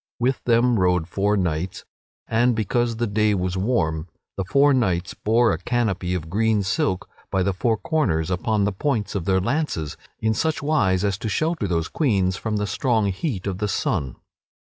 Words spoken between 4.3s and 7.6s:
the four knights bore a canopy of green silk by the